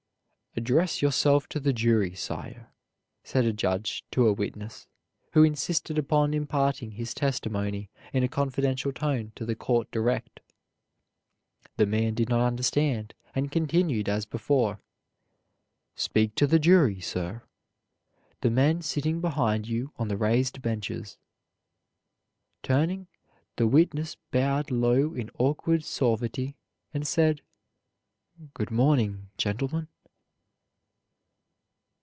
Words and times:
"Address 0.53 1.01
yourself 1.01 1.47
to 1.47 1.61
the 1.61 1.71
jury, 1.71 2.13
sir," 2.13 2.67
said 3.23 3.45
a 3.45 3.53
judge 3.53 4.03
to 4.11 4.27
a 4.27 4.33
witness 4.33 4.85
who 5.31 5.43
insisted 5.43 5.97
upon 5.97 6.33
imparting 6.33 6.91
his 6.91 7.13
testimony 7.13 7.89
in 8.11 8.21
a 8.21 8.27
confidential 8.27 8.91
tone 8.91 9.31
to 9.37 9.45
the 9.45 9.55
court 9.55 9.89
direct. 9.91 10.41
The 11.77 11.85
man 11.85 12.15
did 12.15 12.27
not 12.27 12.45
understand 12.45 13.13
and 13.33 13.49
continued 13.49 14.09
as 14.09 14.25
before. 14.25 14.81
"Speak 15.95 16.35
to 16.35 16.47
the 16.47 16.59
jury, 16.59 16.99
sir, 16.99 17.43
the 18.41 18.51
men 18.51 18.81
sitting 18.81 19.21
behind 19.21 19.69
you 19.69 19.93
on 19.95 20.09
the 20.09 20.17
raised 20.17 20.61
benches." 20.61 21.17
Turning, 22.61 23.07
the 23.55 23.67
witness 23.67 24.17
bowed 24.31 24.69
low 24.69 25.13
in 25.13 25.31
awkward 25.39 25.85
suavity, 25.85 26.57
and 26.93 27.07
said, 27.07 27.41
"Good 28.53 28.69
morning, 28.69 29.29
gentlemen." 29.37 29.87